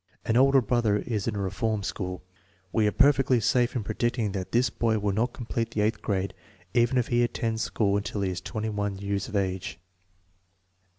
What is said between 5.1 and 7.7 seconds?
not complete the eighth grade even if he attends